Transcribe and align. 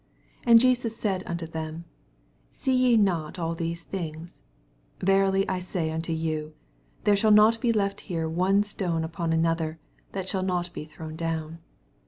2 0.45 0.49
Ana 0.49 0.59
Jesus 0.59 0.97
said 0.97 1.21
unto 1.27 1.45
thenu 1.45 1.83
See 2.49 2.73
ye 2.73 2.97
not 2.97 3.37
all 3.37 3.53
these 3.53 3.83
things? 3.83 4.41
verily 4.99 5.47
I 5.47 5.59
say 5.59 5.91
unto 5.91 6.11
you, 6.11 6.55
There 7.03 7.15
shall 7.15 7.29
not 7.29 7.61
be 7.61 7.71
left 7.71 8.01
here 8.09 8.27
one 8.27 8.63
stone 8.63 9.03
upon 9.03 9.31
another, 9.31 9.77
that 10.13 10.27
shall 10.27 10.41
not 10.41 10.73
be 10.73 10.85
thrown 10.85 11.15
down. 11.15 11.59